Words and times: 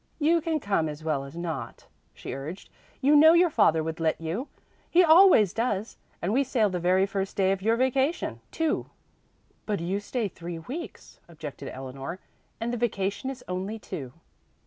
"You 0.17 0.41
can 0.41 0.59
come 0.59 0.89
as 0.89 1.03
well 1.03 1.25
as 1.25 1.37
not," 1.37 1.85
she 2.15 2.33
urged. 2.33 2.69
"You 3.01 3.15
know 3.15 3.33
your 3.33 3.51
father 3.51 3.83
would 3.83 3.99
let 3.99 4.19
you 4.19 4.47
he 4.89 5.03
always 5.03 5.53
does. 5.53 5.95
And 6.23 6.33
we 6.33 6.43
sail 6.43 6.71
the 6.71 6.79
very 6.79 7.05
first 7.05 7.35
day 7.35 7.51
of 7.51 7.61
your 7.61 7.75
vacation 7.75 8.39
too." 8.49 8.87
"But 9.67 9.79
you 9.79 9.99
stay 9.99 10.27
three 10.27 10.57
weeks," 10.57 11.19
objected 11.29 11.69
Eleanor, 11.69 12.17
"and 12.59 12.73
the 12.73 12.77
vacation 12.81 13.29
is 13.29 13.43
only 13.47 13.77
two." 13.77 14.13